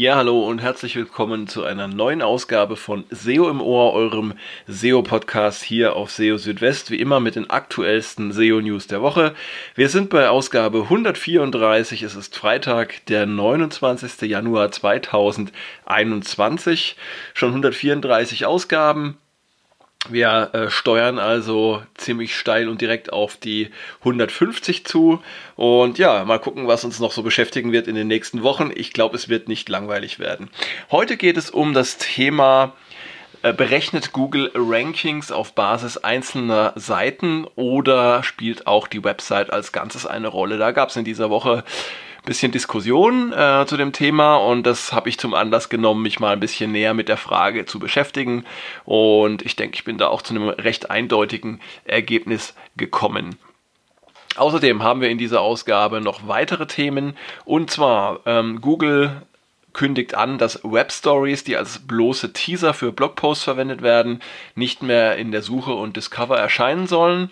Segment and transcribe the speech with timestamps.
[0.00, 4.32] Ja, hallo und herzlich willkommen zu einer neuen Ausgabe von SEO im Ohr, eurem
[4.66, 9.34] SEO-Podcast hier auf SEO Südwest, wie immer mit den aktuellsten SEO-News der Woche.
[9.74, 14.22] Wir sind bei Ausgabe 134, es ist Freitag, der 29.
[14.22, 16.96] Januar 2021,
[17.34, 19.18] schon 134 Ausgaben.
[20.08, 25.22] Wir äh, steuern also ziemlich steil und direkt auf die 150 zu.
[25.56, 28.70] Und ja, mal gucken, was uns noch so beschäftigen wird in den nächsten Wochen.
[28.74, 30.48] Ich glaube, es wird nicht langweilig werden.
[30.90, 32.72] Heute geht es um das Thema
[33.42, 40.06] äh, berechnet Google Rankings auf Basis einzelner Seiten oder spielt auch die Website als Ganzes
[40.06, 40.58] eine Rolle?
[40.58, 41.64] Da gab es in dieser Woche
[42.24, 46.32] bisschen Diskussion äh, zu dem Thema und das habe ich zum Anlass genommen, mich mal
[46.32, 48.44] ein bisschen näher mit der Frage zu beschäftigen.
[48.84, 53.36] Und ich denke, ich bin da auch zu einem recht eindeutigen Ergebnis gekommen.
[54.36, 57.16] Außerdem haben wir in dieser Ausgabe noch weitere Themen.
[57.44, 59.22] Und zwar ähm, Google
[59.72, 64.20] kündigt an, dass Web Stories, die als bloße Teaser für Blogposts verwendet werden,
[64.54, 67.30] nicht mehr in der Suche und Discover erscheinen sollen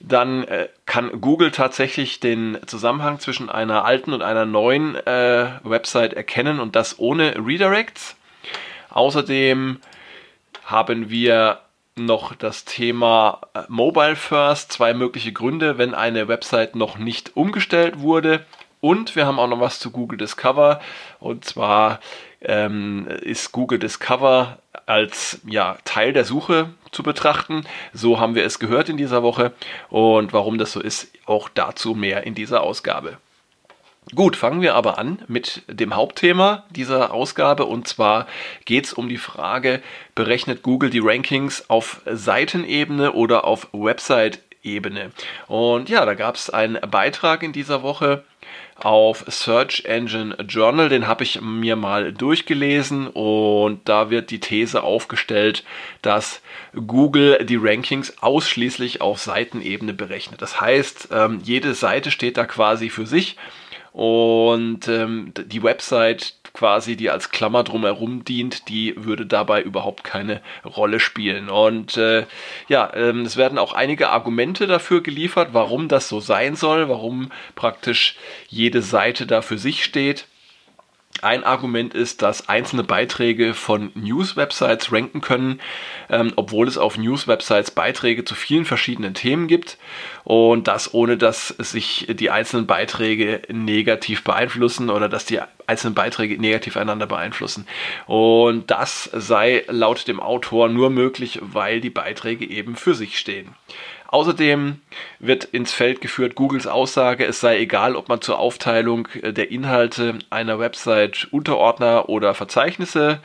[0.00, 6.14] dann äh, kann Google tatsächlich den Zusammenhang zwischen einer alten und einer neuen äh, Website
[6.14, 8.16] erkennen und das ohne Redirects.
[8.88, 9.78] Außerdem
[10.64, 11.60] haben wir
[11.96, 18.00] noch das Thema äh, Mobile First, zwei mögliche Gründe, wenn eine Website noch nicht umgestellt
[18.00, 18.46] wurde.
[18.80, 20.80] Und wir haben auch noch was zu Google Discover.
[21.18, 22.00] Und zwar
[22.40, 27.64] ähm, ist Google Discover als ja, Teil der Suche zu betrachten.
[27.92, 29.52] So haben wir es gehört in dieser Woche.
[29.88, 33.18] Und warum das so ist, auch dazu mehr in dieser Ausgabe.
[34.14, 38.26] Gut, fangen wir aber an mit dem Hauptthema dieser Ausgabe und zwar
[38.64, 39.82] geht es um die Frage,
[40.16, 44.49] berechnet Google die Rankings auf Seitenebene oder auf Website-Ebene?
[45.46, 48.24] Und ja, da gab es einen Beitrag in dieser Woche
[48.76, 50.88] auf Search Engine Journal.
[50.88, 55.64] Den habe ich mir mal durchgelesen und da wird die These aufgestellt,
[56.02, 56.40] dass
[56.74, 60.42] Google die Rankings ausschließlich auf Seitenebene berechnet.
[60.42, 63.36] Das heißt, ähm, jede Seite steht da quasi für sich
[63.92, 70.40] und ähm, die Website quasi, die als Klammer drumherum dient, die würde dabei überhaupt keine
[70.64, 71.48] Rolle spielen.
[71.48, 72.26] Und äh,
[72.68, 77.30] ja, ähm, es werden auch einige Argumente dafür geliefert, warum das so sein soll, warum
[77.54, 78.16] praktisch
[78.48, 80.26] jede Seite da für sich steht.
[81.22, 85.60] Ein Argument ist, dass einzelne Beiträge von News-Websites ranken können,
[86.08, 89.76] ähm, obwohl es auf News-Websites Beiträge zu vielen verschiedenen Themen gibt
[90.24, 96.40] und das ohne, dass sich die einzelnen Beiträge negativ beeinflussen oder dass die einzelnen Beiträge
[96.40, 97.66] negativ einander beeinflussen.
[98.06, 103.54] Und das sei laut dem Autor nur möglich, weil die Beiträge eben für sich stehen.
[104.10, 104.80] Außerdem
[105.20, 110.18] wird ins Feld geführt Googles Aussage, es sei egal, ob man zur Aufteilung der Inhalte
[110.30, 113.20] einer Website Unterordner oder Verzeichnisse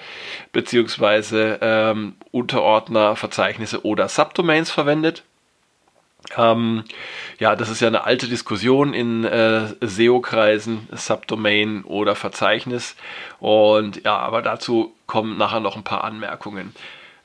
[0.51, 5.23] beziehungsweise ähm, Unterordner, Verzeichnisse oder Subdomains verwendet.
[6.37, 6.83] Ähm,
[7.39, 12.95] ja, das ist ja eine alte Diskussion in äh, SEO-Kreisen, Subdomain oder Verzeichnis.
[13.39, 16.75] Und ja, aber dazu kommen nachher noch ein paar Anmerkungen.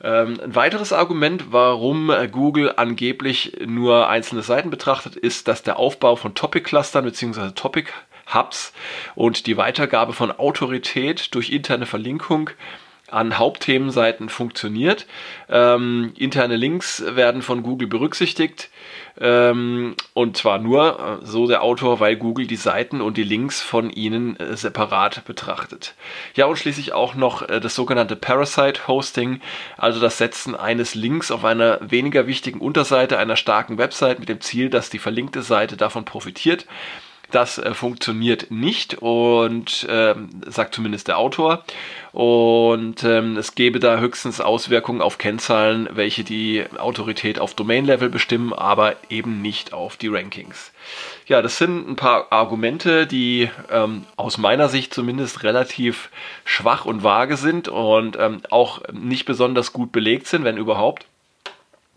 [0.03, 6.17] Ähm, ein weiteres Argument, warum Google angeblich nur einzelne Seiten betrachtet, ist, dass der Aufbau
[6.17, 7.51] von Topic-Clustern bzw.
[7.53, 8.73] Topic-Hubs
[9.15, 12.51] und die Weitergabe von Autorität durch interne Verlinkung
[13.11, 15.07] an Hauptthemenseiten funktioniert.
[15.49, 18.71] Ähm, interne Links werden von Google berücksichtigt
[19.19, 23.61] ähm, und zwar nur, äh, so der Autor, weil Google die Seiten und die Links
[23.61, 25.95] von ihnen äh, separat betrachtet.
[26.35, 29.41] Ja, und schließlich auch noch äh, das sogenannte Parasite Hosting,
[29.77, 34.41] also das Setzen eines Links auf einer weniger wichtigen Unterseite einer starken Website mit dem
[34.41, 36.67] Ziel, dass die verlinkte Seite davon profitiert.
[37.31, 41.65] Das äh, funktioniert nicht und ähm, sagt zumindest der Autor.
[42.13, 48.53] Und ähm, es gäbe da höchstens Auswirkungen auf Kennzahlen, welche die Autorität auf Domain-Level bestimmen,
[48.53, 50.73] aber eben nicht auf die Rankings.
[51.27, 56.11] Ja, das sind ein paar Argumente, die ähm, aus meiner Sicht zumindest relativ
[56.45, 61.07] schwach und vage sind und ähm, auch nicht besonders gut belegt sind, wenn überhaupt.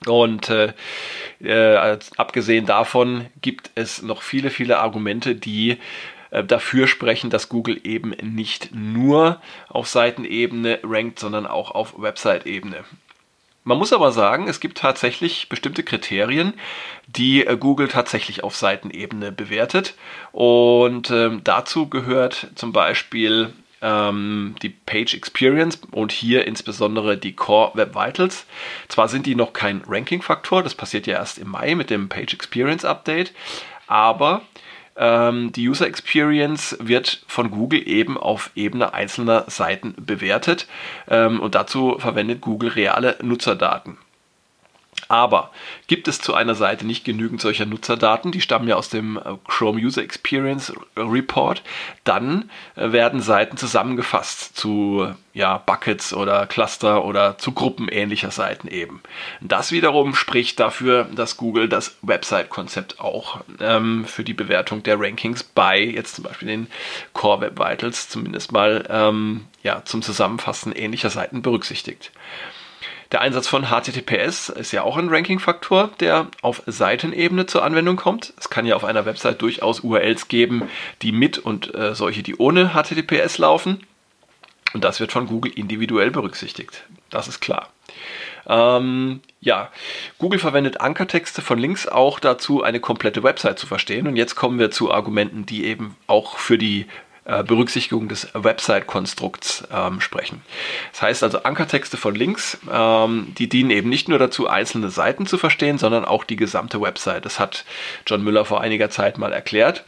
[0.08, 0.74] Und äh,
[1.42, 5.78] äh, abgesehen davon gibt es noch viele, viele Argumente, die
[6.32, 12.84] äh, dafür sprechen, dass Google eben nicht nur auf Seitenebene rankt, sondern auch auf Website-Ebene.
[13.66, 16.54] Man muss aber sagen, es gibt tatsächlich bestimmte Kriterien,
[17.08, 19.96] die äh, Google tatsächlich auf Seitenebene bewertet.
[20.32, 23.54] Und ähm, dazu gehört zum Beispiel
[23.84, 28.46] ähm, die Page Experience und hier insbesondere die Core Web Vitals.
[28.88, 32.34] Zwar sind die noch kein Ranking-Faktor, das passiert ja erst im Mai mit dem Page
[32.34, 33.34] Experience Update,
[33.86, 34.42] aber
[34.96, 40.68] ähm, die User Experience wird von Google eben auf Ebene einzelner Seiten bewertet
[41.10, 43.98] ähm, und dazu verwendet Google reale Nutzerdaten.
[45.08, 45.52] Aber
[45.88, 49.22] gibt es zu einer Seite nicht genügend solcher Nutzerdaten, die stammen ja aus dem äh,
[49.48, 51.62] Chrome User Experience Report,
[52.04, 58.68] dann äh, werden Seiten zusammengefasst zu ja, Buckets oder Cluster oder zu Gruppen ähnlicher Seiten
[58.68, 59.02] eben.
[59.42, 65.44] Das wiederum spricht dafür, dass Google das Website-Konzept auch ähm, für die Bewertung der Rankings
[65.44, 66.68] bei jetzt zum Beispiel den
[67.14, 72.12] Core Web Vitals zumindest mal ähm, ja, zum Zusammenfassen ähnlicher Seiten berücksichtigt.
[73.14, 78.34] Der Einsatz von HTTPS ist ja auch ein Ranking-Faktor, der auf Seitenebene zur Anwendung kommt.
[78.40, 80.64] Es kann ja auf einer Website durchaus URLs geben,
[81.04, 83.86] die mit und äh, solche, die ohne HTTPS laufen.
[84.74, 86.86] Und das wird von Google individuell berücksichtigt.
[87.12, 87.70] Das ist klar.
[88.48, 89.70] Ähm, ja,
[90.18, 94.08] Google verwendet Ankertexte von Links auch dazu, eine komplette Website zu verstehen.
[94.08, 96.88] Und jetzt kommen wir zu Argumenten, die eben auch für die
[97.26, 100.42] äh, Berücksichtigung des Website-Konstrukts ähm, sprechen.
[100.92, 105.26] Das heißt also Ankertexte von Links, ähm, die dienen eben nicht nur dazu, einzelne Seiten
[105.26, 107.24] zu verstehen, sondern auch die gesamte Website.
[107.24, 107.64] Das hat
[108.06, 109.86] John Müller vor einiger Zeit mal erklärt.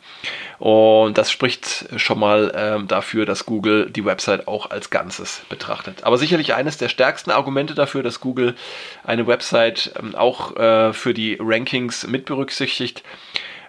[0.60, 6.06] Und das spricht schon mal ähm, dafür, dass Google die Website auch als Ganzes betrachtet.
[6.06, 8.56] Aber sicherlich eines der stärksten Argumente dafür, dass Google
[9.04, 13.04] eine Website ähm, auch äh, für die Rankings mit berücksichtigt,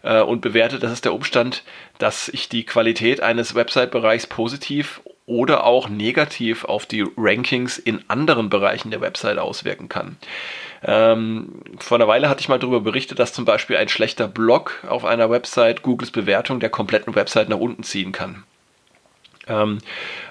[0.06, 0.82] äh, und bewertet.
[0.82, 1.62] Das ist der Umstand,
[1.98, 8.48] dass ich die Qualität eines Website-Bereichs positiv oder auch negativ auf die Rankings in anderen
[8.48, 10.16] Bereichen der Website auswirken kann.
[10.84, 14.84] Ähm, vor einer Weile hatte ich mal darüber berichtet, dass zum Beispiel ein schlechter Blog
[14.88, 18.44] auf einer Website Googles Bewertung der kompletten Website nach unten ziehen kann.
[19.48, 19.78] Ähm,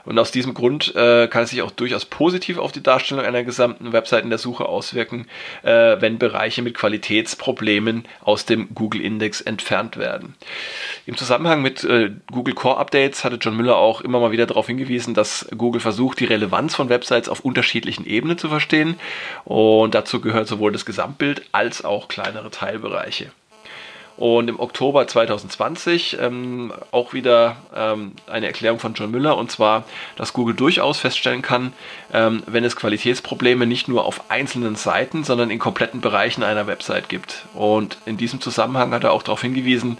[0.05, 3.43] und aus diesem Grund äh, kann es sich auch durchaus positiv auf die Darstellung einer
[3.43, 5.27] gesamten Website in der Suche auswirken,
[5.63, 10.35] äh, wenn Bereiche mit Qualitätsproblemen aus dem Google-Index entfernt werden.
[11.05, 14.67] Im Zusammenhang mit äh, Google Core Updates hatte John Müller auch immer mal wieder darauf
[14.67, 18.95] hingewiesen, dass Google versucht, die Relevanz von Websites auf unterschiedlichen Ebenen zu verstehen.
[19.43, 23.31] Und dazu gehört sowohl das Gesamtbild als auch kleinere Teilbereiche.
[24.17, 29.83] Und im Oktober 2020 ähm, auch wieder ähm, eine Erklärung von John Müller, und zwar,
[30.15, 31.73] dass Google durchaus feststellen kann,
[32.13, 37.09] ähm, wenn es Qualitätsprobleme nicht nur auf einzelnen Seiten, sondern in kompletten Bereichen einer Website
[37.09, 37.45] gibt.
[37.53, 39.97] Und in diesem Zusammenhang hat er auch darauf hingewiesen,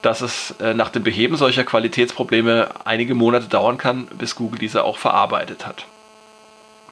[0.00, 4.84] dass es äh, nach dem Beheben solcher Qualitätsprobleme einige Monate dauern kann, bis Google diese
[4.84, 5.84] auch verarbeitet hat.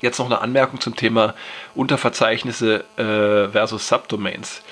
[0.02, 1.34] Jetzt noch eine Anmerkung zum Thema
[1.74, 4.62] Unterverzeichnisse äh, versus Subdomains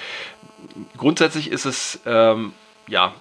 [0.97, 2.53] grundsätzlich ist es ähm,
[2.89, 3.15] ja,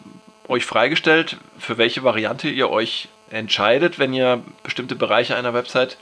[0.47, 5.97] euch freigestellt, für welche Variante ihr euch entscheidet, wenn ihr bestimmte Bereiche einer Website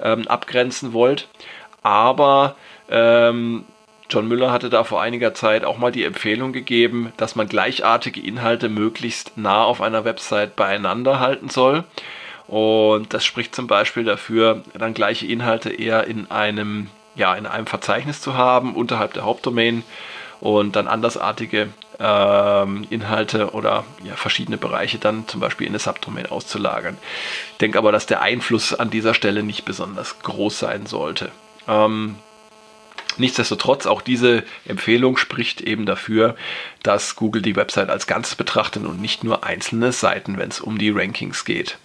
[0.00, 1.28] ähm, abgrenzen wollt.
[1.82, 2.56] Aber
[2.90, 3.64] ähm,
[4.08, 8.20] John Müller hatte da vor einiger Zeit auch mal die Empfehlung gegeben, dass man gleichartige
[8.20, 11.84] Inhalte möglichst nah auf einer Website beieinander halten soll.
[12.46, 17.66] Und das spricht zum Beispiel dafür, dann gleiche Inhalte eher in einem, ja, in einem
[17.66, 19.82] Verzeichnis zu haben, unterhalb der Hauptdomain
[20.40, 21.68] und dann andersartige
[21.98, 26.98] ähm, Inhalte oder ja, verschiedene Bereiche dann zum Beispiel in eine Subdomain auszulagern.
[27.52, 31.30] Ich denke aber, dass der Einfluss an dieser Stelle nicht besonders groß sein sollte.
[31.68, 32.16] Ähm,
[33.18, 36.36] Nichtsdestotrotz, auch diese Empfehlung spricht eben dafür,
[36.82, 40.76] dass Google die Website als Ganzes betrachtet und nicht nur einzelne Seiten, wenn es um
[40.76, 41.78] die Rankings geht.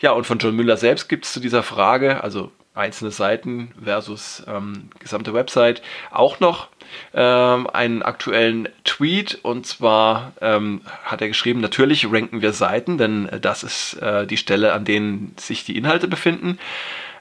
[0.00, 4.44] Ja, und von John Müller selbst gibt es zu dieser Frage, also einzelne Seiten versus
[4.46, 6.68] ähm, gesamte Website, auch noch
[7.14, 13.28] ähm, einen aktuellen Tweet und zwar ähm, hat er geschrieben, natürlich ranken wir Seiten, denn
[13.40, 16.58] das ist äh, die Stelle, an denen sich die Inhalte befinden.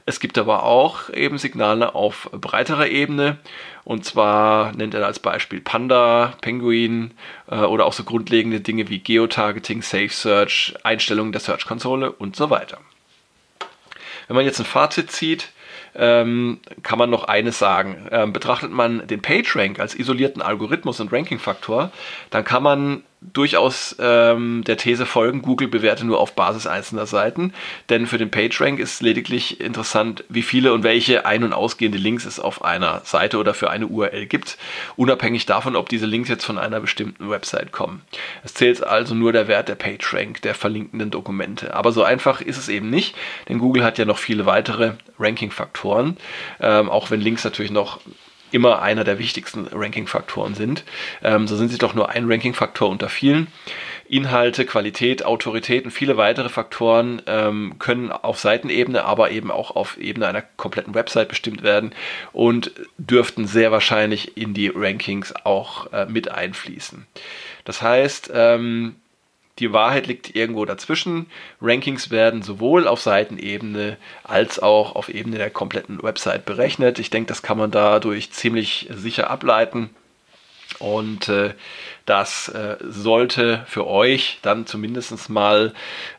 [0.09, 3.37] Es gibt aber auch eben Signale auf breiterer Ebene.
[3.83, 7.11] Und zwar nennt er als Beispiel Panda, Penguin
[7.47, 12.49] äh, oder auch so grundlegende Dinge wie Geotargeting, Safe Search, Einstellungen der Search-Konsole und so
[12.49, 12.79] weiter.
[14.29, 15.49] Wenn man jetzt ein Fazit zieht,
[15.95, 18.07] ähm, kann man noch eines sagen.
[18.11, 21.91] Ähm, betrachtet man den PageRank als isolierten Algorithmus und Rankingfaktor,
[22.29, 27.53] dann kann man durchaus ähm, der These folgen, Google bewerte nur auf Basis einzelner Seiten,
[27.89, 32.25] denn für den PageRank ist lediglich interessant, wie viele und welche ein- und ausgehende Links
[32.25, 34.57] es auf einer Seite oder für eine URL gibt,
[34.95, 38.01] unabhängig davon, ob diese Links jetzt von einer bestimmten Website kommen.
[38.43, 41.73] Es zählt also nur der Wert der PageRank, der verlinkenden Dokumente.
[41.73, 43.15] Aber so einfach ist es eben nicht,
[43.49, 46.15] denn Google hat ja noch viele weitere Ranking-Faktoren,
[46.61, 47.99] ähm, auch wenn Links natürlich noch
[48.51, 50.83] immer einer der wichtigsten Ranking-Faktoren sind.
[51.23, 53.47] Ähm, so sind sie doch nur ein Ranking-Faktor unter vielen.
[54.09, 59.97] Inhalte, Qualität, Autorität und viele weitere Faktoren ähm, können auf Seitenebene, aber eben auch auf
[59.97, 61.93] Ebene einer kompletten Website bestimmt werden
[62.33, 67.05] und dürften sehr wahrscheinlich in die Rankings auch äh, mit einfließen.
[67.65, 68.95] Das heißt, ähm,
[69.59, 71.27] die Wahrheit liegt irgendwo dazwischen.
[71.61, 76.99] Rankings werden sowohl auf Seitenebene als auch auf Ebene der kompletten Website berechnet.
[76.99, 79.89] Ich denke, das kann man dadurch ziemlich sicher ableiten.
[80.77, 81.53] Und äh,
[82.05, 85.73] das äh, sollte für euch dann zumindest mal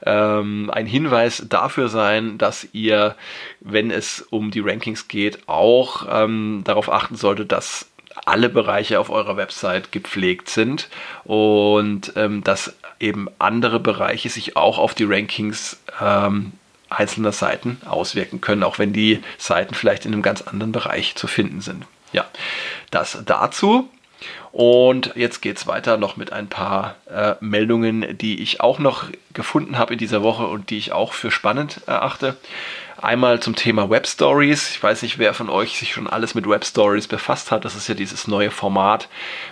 [0.05, 3.17] ähm, ein Hinweis dafür sein, dass ihr,
[3.61, 7.90] wenn es um die Rankings geht, auch ähm, darauf achten solltet, dass
[8.25, 10.89] alle Bereiche auf eurer Website gepflegt sind
[11.25, 16.53] und ähm, dass eben andere Bereiche sich auch auf die Rankings ähm,
[16.91, 21.27] einzelner Seiten auswirken können, auch wenn die Seiten vielleicht in einem ganz anderen Bereich zu
[21.27, 21.85] finden sind.
[22.13, 22.27] Ja,
[22.91, 23.89] das dazu.
[24.53, 29.05] Und jetzt geht es weiter noch mit ein paar äh, Meldungen, die ich auch noch
[29.33, 32.37] gefunden habe in dieser Woche und die ich auch für spannend erachte.
[33.03, 34.73] Einmal zum Thema Web Stories.
[34.73, 37.65] Ich weiß nicht, wer von euch sich schon alles mit Web Stories befasst hat.
[37.65, 39.09] Das ist ja dieses neue Format,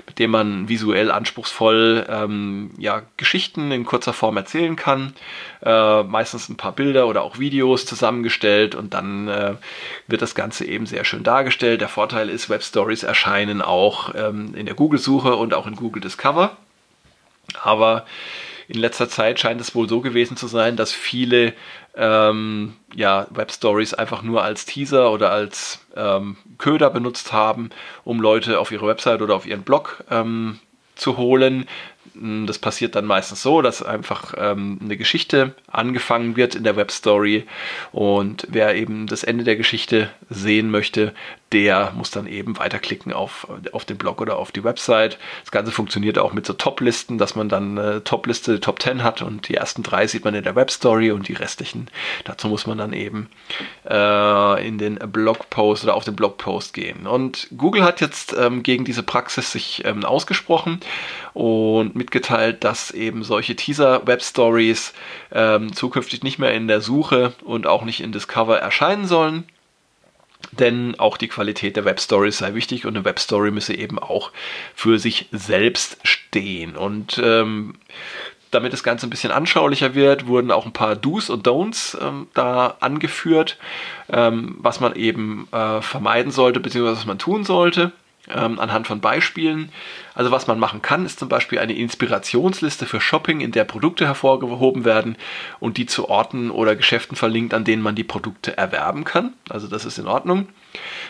[0.06, 5.14] mit dem man visuell anspruchsvoll ähm, ja, Geschichten in kurzer Form erzählen kann.
[5.64, 9.54] Äh, meistens ein paar Bilder oder auch Videos zusammengestellt und dann äh,
[10.08, 11.80] wird das Ganze eben sehr schön dargestellt.
[11.80, 16.02] Der Vorteil ist, Web Stories erscheinen auch ähm, in der Google-Suche und auch in Google
[16.02, 16.54] Discover.
[17.62, 18.04] Aber
[18.68, 21.54] in letzter Zeit scheint es wohl so gewesen zu sein, dass viele
[21.96, 27.70] ähm, ja, Web Stories einfach nur als Teaser oder als ähm, Köder benutzt haben,
[28.04, 30.58] um Leute auf ihre Website oder auf ihren Blog ähm,
[30.94, 31.66] zu holen.
[32.12, 36.76] Hm, das passiert dann meistens so, dass einfach ähm, eine Geschichte angefangen wird in der
[36.76, 37.46] Webstory
[37.92, 41.14] und wer eben das Ende der Geschichte sehen möchte,
[41.52, 45.18] der muss dann eben weiterklicken auf, auf den Blog oder auf die Website.
[45.42, 49.22] Das Ganze funktioniert auch mit so Top-Listen, dass man dann eine Top-Liste, Top 10 hat
[49.22, 51.88] und die ersten drei sieht man in der Webstory und die restlichen,
[52.24, 53.30] dazu muss man dann eben
[53.88, 57.06] äh, in den Blogpost oder auf den Blogpost gehen.
[57.06, 60.80] Und Google hat jetzt ähm, gegen diese Praxis sich ähm, ausgesprochen
[61.32, 64.92] und mitgeteilt, dass eben solche Teaser-Web-Stories
[65.32, 69.44] ähm, zukünftig nicht mehr in der Suche und auch nicht in Discover erscheinen sollen
[70.52, 74.32] denn auch die Qualität der Webstories sei wichtig und eine Webstory müsse eben auch
[74.74, 76.76] für sich selbst stehen.
[76.76, 77.74] Und ähm,
[78.50, 82.28] damit das Ganze ein bisschen anschaulicher wird, wurden auch ein paar Do's und Don'ts ähm,
[82.34, 83.58] da angeführt,
[84.10, 87.92] ähm, was man eben äh, vermeiden sollte, beziehungsweise was man tun sollte
[88.34, 89.70] ähm, anhand von Beispielen.
[90.18, 94.04] Also was man machen kann, ist zum Beispiel eine Inspirationsliste für Shopping, in der Produkte
[94.04, 95.16] hervorgehoben werden
[95.60, 99.34] und die zu Orten oder Geschäften verlinkt, an denen man die Produkte erwerben kann.
[99.48, 100.48] Also das ist in Ordnung.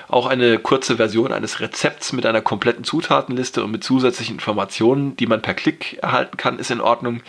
[0.08, 5.26] Auch eine kurze Version eines Rezepts mit einer kompletten Zutatenliste und mit zusätzlichen Informationen, die
[5.26, 7.22] man per Klick erhalten kann, ist in Ordnung.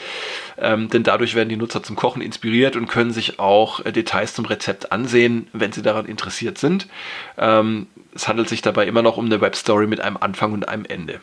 [0.57, 4.33] Ähm, denn dadurch werden die Nutzer zum Kochen inspiriert und können sich auch äh, Details
[4.33, 6.89] zum Rezept ansehen, wenn sie daran interessiert sind.
[7.37, 10.83] Ähm, es handelt sich dabei immer noch um eine Webstory mit einem Anfang und einem
[10.83, 11.21] Ende.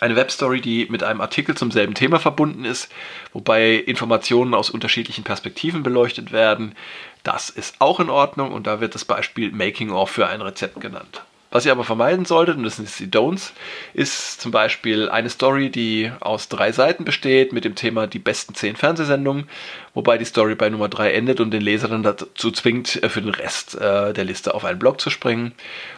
[0.00, 2.90] Eine Webstory, die mit einem Artikel zum selben Thema verbunden ist,
[3.34, 6.74] wobei Informationen aus unterschiedlichen Perspektiven beleuchtet werden.
[7.22, 10.80] Das ist auch in Ordnung und da wird das Beispiel Making of für ein Rezept
[10.80, 11.22] genannt.
[11.52, 13.52] Was ihr aber vermeiden solltet, und das sind die Don'ts,
[13.92, 18.54] ist zum Beispiel eine Story, die aus drei Seiten besteht mit dem Thema die besten
[18.54, 19.48] zehn Fernsehsendungen,
[19.92, 23.20] wobei die Story bei Nummer drei endet und den Leser dann dazu zwingt, äh, für
[23.20, 25.52] den Rest äh, der Liste auf einen Blog zu springen.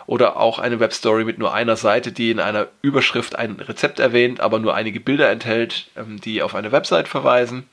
[0.07, 4.41] Oder auch eine Webstory mit nur einer Seite, die in einer Überschrift ein Rezept erwähnt,
[4.41, 7.69] aber nur einige Bilder enthält, ähm, die auf eine Website verweisen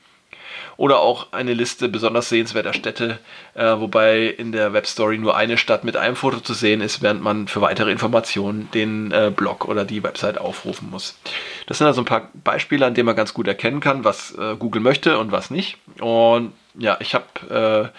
[0.80, 3.18] oder auch eine Liste besonders sehenswerter Städte,
[3.52, 7.22] äh, wobei in der Webstory nur eine Stadt mit einem Foto zu sehen ist, während
[7.22, 11.18] man für weitere Informationen den äh, Blog oder die Website aufrufen muss.
[11.66, 14.56] Das sind also ein paar Beispiele, an denen man ganz gut erkennen kann, was äh,
[14.58, 15.76] Google möchte und was nicht.
[16.00, 17.98] Und ja, ich habe äh,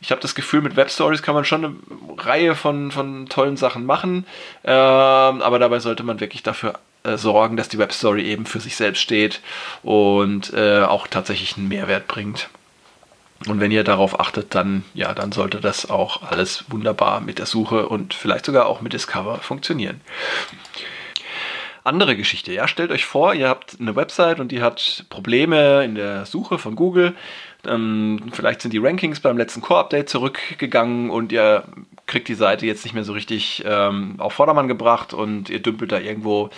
[0.00, 1.74] ich habe das Gefühl, mit Web Stories kann man schon eine
[2.18, 4.26] Reihe von, von tollen Sachen machen,
[4.62, 4.72] ähm,
[5.42, 9.00] aber dabei sollte man wirklich dafür äh, sorgen, dass die Webstory eben für sich selbst
[9.00, 9.40] steht
[9.82, 12.48] und äh, auch tatsächlich einen Mehrwert bringt.
[13.48, 17.46] Und wenn ihr darauf achtet, dann ja, dann sollte das auch alles wunderbar mit der
[17.46, 20.00] Suche und vielleicht sogar auch mit Discover funktionieren.
[21.84, 25.96] Andere Geschichte, ja, stellt euch vor, ihr habt eine Website und die hat Probleme in
[25.96, 27.16] der Suche von Google.
[27.66, 31.64] Ähm, vielleicht sind die Rankings beim letzten Core-Update zurückgegangen und ihr
[32.12, 35.92] kriegt die Seite jetzt nicht mehr so richtig ähm, auf Vordermann gebracht und ihr dümpelt
[35.92, 36.50] da irgendwo,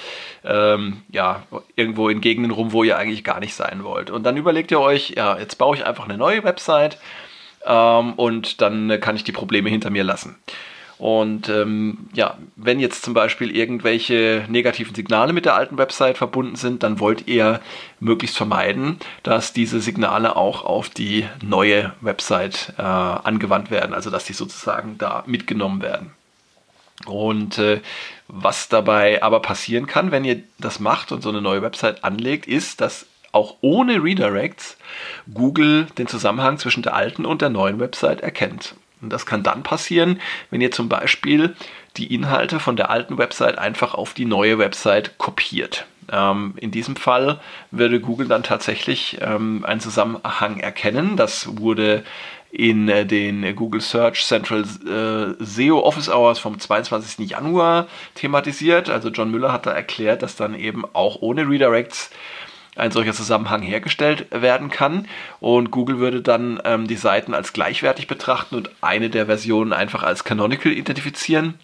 [0.44, 1.44] ähm, ja,
[1.76, 4.10] irgendwo in Gegenden rum, wo ihr eigentlich gar nicht sein wollt.
[4.10, 6.98] Und dann überlegt ihr euch, ja, jetzt baue ich einfach eine neue Website
[7.64, 10.36] ähm, und dann kann ich die Probleme hinter mir lassen.
[10.98, 16.56] Und ähm, ja, wenn jetzt zum Beispiel irgendwelche negativen Signale mit der alten Website verbunden
[16.56, 17.60] sind, dann wollt ihr
[17.98, 24.24] möglichst vermeiden, dass diese Signale auch auf die neue Website äh, angewandt werden, also dass
[24.24, 26.12] die sozusagen da mitgenommen werden.
[27.06, 27.80] Und äh,
[28.28, 32.46] was dabei aber passieren kann, wenn ihr das macht und so eine neue Website anlegt,
[32.46, 34.76] ist, dass auch ohne Redirects
[35.32, 38.76] Google den Zusammenhang zwischen der alten und der neuen Website erkennt.
[39.04, 40.20] Und das kann dann passieren,
[40.50, 41.54] wenn ihr zum Beispiel
[41.96, 45.86] die Inhalte von der alten Website einfach auf die neue Website kopiert.
[46.10, 51.16] Ähm, in diesem Fall würde Google dann tatsächlich ähm, einen Zusammenhang erkennen.
[51.16, 52.02] Das wurde
[52.50, 57.28] in äh, den Google Search Central äh, SEO Office Hours vom 22.
[57.28, 58.88] Januar thematisiert.
[58.88, 62.10] Also John Müller hat da erklärt, dass dann eben auch ohne Redirects
[62.76, 65.08] ein solcher Zusammenhang hergestellt werden kann.
[65.40, 70.02] Und Google würde dann ähm, die Seiten als gleichwertig betrachten und eine der Versionen einfach
[70.02, 71.54] als Canonical identifizieren.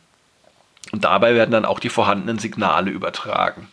[0.92, 3.68] Und dabei werden dann auch die vorhandenen Signale übertragen.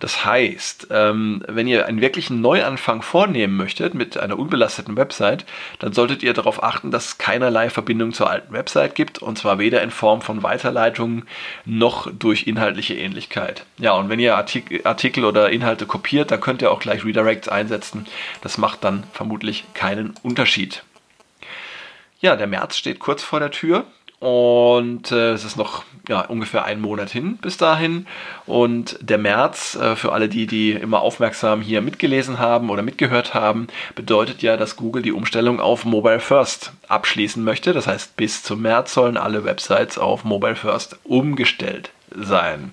[0.00, 5.46] Das heißt, ähm, wenn ihr einen wirklichen Neuanfang vornehmen möchtet mit einer unbelasteten Website,
[5.78, 9.58] dann solltet ihr darauf achten, dass es keinerlei Verbindung zur alten Website gibt und zwar
[9.58, 11.26] weder in Form von Weiterleitungen
[11.64, 13.64] noch durch inhaltliche Ähnlichkeit.
[13.78, 18.06] Ja, und wenn ihr Artikel oder Inhalte kopiert, dann könnt ihr auch gleich Redirects einsetzen.
[18.42, 20.82] Das macht dann vermutlich keinen Unterschied.
[22.20, 23.84] Ja, der März steht kurz vor der Tür.
[24.18, 28.06] Und äh, es ist noch ja, ungefähr einen Monat hin bis dahin.
[28.46, 33.34] Und der März, äh, für alle die, die immer aufmerksam hier mitgelesen haben oder mitgehört
[33.34, 37.72] haben, bedeutet ja, dass Google die Umstellung auf Mobile First abschließen möchte.
[37.72, 42.72] Das heißt, bis zum März sollen alle Websites auf Mobile First umgestellt sein.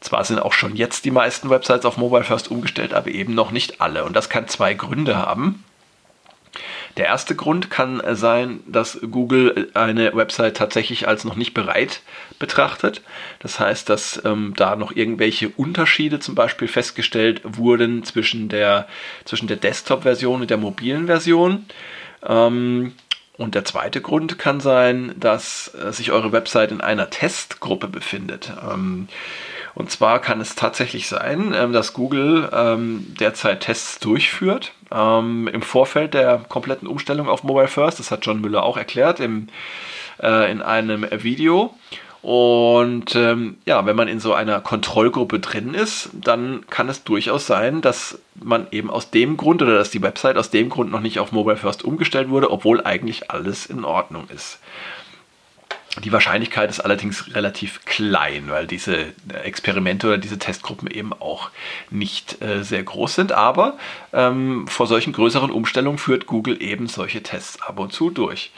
[0.00, 3.50] Zwar sind auch schon jetzt die meisten Websites auf Mobile First umgestellt, aber eben noch
[3.50, 4.04] nicht alle.
[4.04, 5.64] Und das kann zwei Gründe haben.
[6.98, 12.02] Der erste Grund kann sein, dass Google eine Website tatsächlich als noch nicht bereit
[12.40, 13.02] betrachtet.
[13.38, 18.88] Das heißt, dass ähm, da noch irgendwelche Unterschiede zum Beispiel festgestellt wurden zwischen der,
[19.24, 21.66] zwischen der Desktop-Version und der mobilen Version.
[22.26, 22.94] Ähm,
[23.36, 28.52] und der zweite Grund kann sein, dass äh, sich eure Website in einer Testgruppe befindet.
[28.68, 29.06] Ähm,
[29.78, 35.62] und zwar kann es tatsächlich sein, ähm, dass Google ähm, derzeit Tests durchführt ähm, im
[35.62, 38.00] Vorfeld der kompletten Umstellung auf Mobile First.
[38.00, 41.76] Das hat John Müller auch erklärt äh, in einem Video.
[42.22, 47.46] Und ähm, ja, wenn man in so einer Kontrollgruppe drin ist, dann kann es durchaus
[47.46, 51.00] sein, dass man eben aus dem Grund oder dass die Website aus dem Grund noch
[51.00, 54.58] nicht auf Mobile First umgestellt wurde, obwohl eigentlich alles in Ordnung ist.
[56.04, 59.06] Die Wahrscheinlichkeit ist allerdings relativ klein, weil diese
[59.44, 61.50] Experimente oder diese Testgruppen eben auch
[61.90, 63.32] nicht äh, sehr groß sind.
[63.32, 63.78] Aber
[64.12, 68.50] ähm, vor solchen größeren Umstellungen führt Google eben solche Tests ab und zu durch.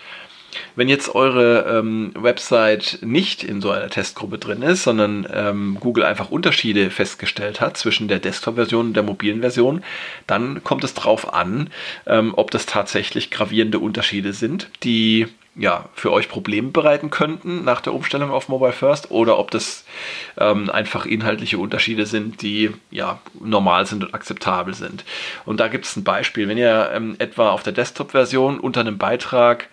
[0.75, 6.05] Wenn jetzt eure ähm, Website nicht in so einer Testgruppe drin ist, sondern ähm, Google
[6.05, 9.85] einfach Unterschiede festgestellt hat zwischen der Desktop-Version und der mobilen Version,
[10.27, 11.71] dann kommt es darauf an,
[12.07, 17.81] ähm, ob das tatsächlich gravierende Unterschiede sind, die ja, für euch Probleme bereiten könnten nach
[17.81, 19.85] der Umstellung auf Mobile First oder ob das
[20.39, 25.05] ähm, einfach inhaltliche Unterschiede sind, die ja normal sind und akzeptabel sind.
[25.45, 26.49] Und da gibt es ein Beispiel.
[26.49, 29.69] Wenn ihr ähm, etwa auf der Desktop-Version unter einem Beitrag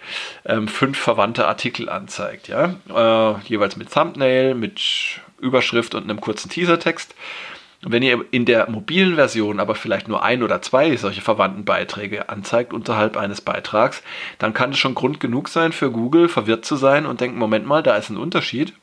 [0.45, 4.81] ähm, fünf verwandte Artikel anzeigt, ja, äh, jeweils mit Thumbnail, mit
[5.39, 7.13] Überschrift und einem kurzen Teasertext,
[7.81, 12.29] wenn ihr in der mobilen Version aber vielleicht nur ein oder zwei solche verwandten Beiträge
[12.29, 14.01] anzeigt unterhalb eines Beitrags,
[14.39, 17.65] dann kann es schon Grund genug sein für Google verwirrt zu sein und denken, Moment
[17.67, 18.73] mal, da ist ein Unterschied.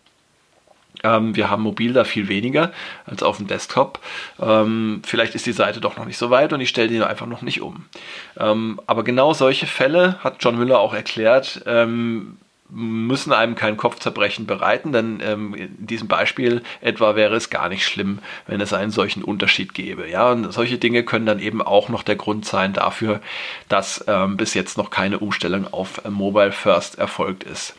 [1.02, 2.72] Ähm, wir haben mobil da viel weniger
[3.04, 3.98] als auf dem Desktop.
[4.40, 7.26] Ähm, vielleicht ist die Seite doch noch nicht so weit und ich stelle die einfach
[7.26, 7.87] noch nicht um.
[8.38, 12.38] Ähm, aber genau solche Fälle hat John Müller auch erklärt, ähm,
[12.70, 17.87] müssen einem kein Kopfzerbrechen bereiten, denn ähm, in diesem Beispiel etwa wäre es gar nicht
[17.87, 20.09] schlimm, wenn es einen solchen Unterschied gäbe.
[20.09, 23.20] Ja, und solche Dinge können dann eben auch noch der Grund sein dafür,
[23.68, 27.77] dass ähm, bis jetzt noch keine Umstellung auf äh, Mobile First erfolgt ist.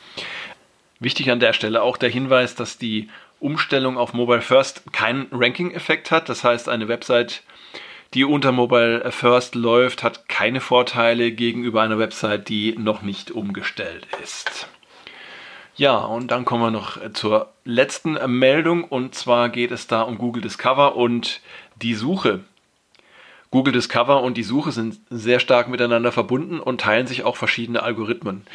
[1.00, 6.12] Wichtig an der Stelle auch der Hinweis, dass die Umstellung auf Mobile First keinen Ranking-Effekt
[6.12, 6.30] hat.
[6.30, 7.44] Das heißt, eine Website,
[8.16, 14.08] die unter Mobile First läuft, hat keine Vorteile gegenüber einer Website, die noch nicht umgestellt
[14.24, 14.68] ist.
[15.76, 20.18] Ja, und dann kommen wir noch zur letzten Meldung und zwar geht es da um
[20.18, 21.42] Google Discover und
[21.82, 22.40] die Suche.
[23.52, 27.84] Google Discover und die Suche sind sehr stark miteinander verbunden und teilen sich auch verschiedene
[27.84, 28.48] Algorithmen.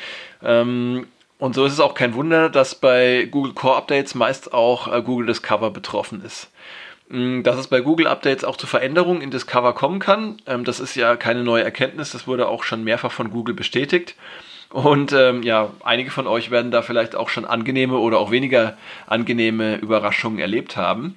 [0.42, 1.06] Ähm,
[1.38, 5.02] und so ist es auch kein Wunder, dass bei Google Core Updates meist auch äh,
[5.02, 6.50] Google Discover betroffen ist.
[7.10, 10.78] Mm, dass es bei Google Updates auch zu Veränderungen in Discover kommen kann, ähm, das
[10.78, 14.14] ist ja keine neue Erkenntnis, das wurde auch schon mehrfach von Google bestätigt.
[14.68, 18.76] Und ähm, ja, einige von euch werden da vielleicht auch schon angenehme oder auch weniger
[19.08, 21.16] angenehme Überraschungen erlebt haben.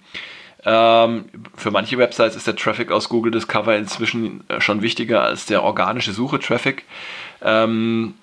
[0.65, 1.25] Ähm,
[1.55, 5.61] für manche Websites ist der Traffic aus Google Discover inzwischen äh, schon wichtiger als der
[5.61, 6.85] organische Suche-Traffic.
[7.43, 8.15] Ähm,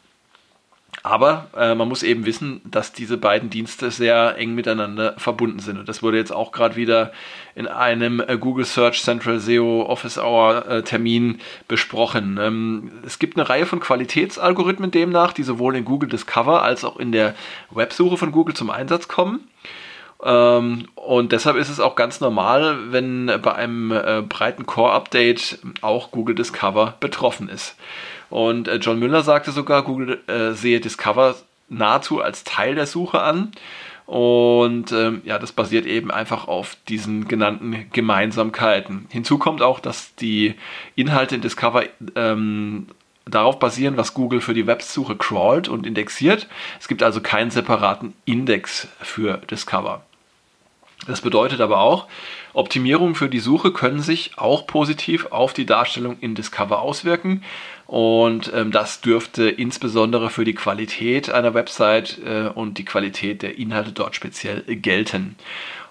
[1.02, 5.78] Aber äh, man muss eben wissen, dass diese beiden Dienste sehr eng miteinander verbunden sind.
[5.78, 7.12] Und das wurde jetzt auch gerade wieder
[7.54, 12.38] in einem äh, Google Search Central SEO Office Hour äh, Termin besprochen.
[12.40, 16.98] Ähm, es gibt eine Reihe von Qualitätsalgorithmen demnach, die sowohl in Google Discover als auch
[16.98, 17.34] in der
[17.70, 19.48] Websuche von Google zum Einsatz kommen.
[20.22, 26.10] Ähm, und deshalb ist es auch ganz normal, wenn bei einem äh, breiten Core-Update auch
[26.10, 27.76] Google Discover betroffen ist.
[28.30, 31.34] Und äh, John Müller sagte sogar, Google äh, sehe Discover
[31.68, 33.52] nahezu als Teil der Suche an.
[34.06, 39.06] Und ähm, ja, das basiert eben einfach auf diesen genannten Gemeinsamkeiten.
[39.10, 40.54] Hinzu kommt auch, dass die
[40.96, 41.84] Inhalte in Discover
[42.16, 42.88] ähm,
[43.24, 46.48] darauf basieren, was Google für die Websuche crawlt und indexiert.
[46.80, 50.02] Es gibt also keinen separaten Index für Discover.
[51.06, 52.08] Das bedeutet aber auch,
[52.52, 57.42] Optimierungen für die Suche können sich auch positiv auf die Darstellung in Discover auswirken.
[57.90, 63.58] Und ähm, das dürfte insbesondere für die Qualität einer Website äh, und die Qualität der
[63.58, 65.34] Inhalte dort speziell gelten.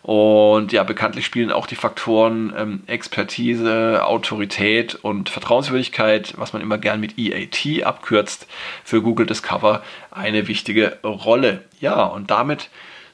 [0.02, 6.78] Und ja, bekanntlich spielen auch die Faktoren ähm, Expertise, Autorität und Vertrauenswürdigkeit, was man immer
[6.78, 8.48] gern mit EAT abkürzt,
[8.86, 11.66] für Google Discover eine wichtige Rolle.
[11.82, 12.70] Ja, und damit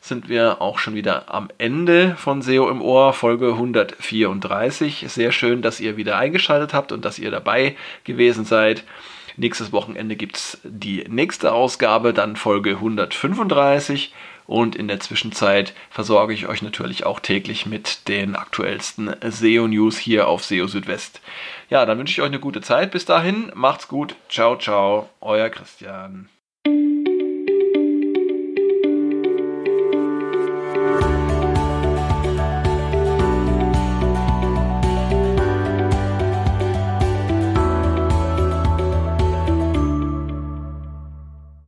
[0.08, 5.06] sind wir auch schon wieder am Ende von SEO im Ohr, Folge 134.
[5.08, 8.84] Sehr schön, dass ihr wieder eingeschaltet habt und dass ihr dabei gewesen seid.
[9.38, 14.13] Nächstes Wochenende gibt es die nächste Ausgabe, dann Folge 135.
[14.48, 20.28] Und in der Zwischenzeit versorge ich euch natürlich auch täglich mit den aktuellsten SEO-News hier
[20.28, 21.20] auf SEO Südwest.
[21.70, 22.91] Ja, dann wünsche ich euch eine gute Zeit.
[22.91, 24.15] Bis dahin, macht's gut.
[24.30, 26.30] Ciao, ciao, euer Christian.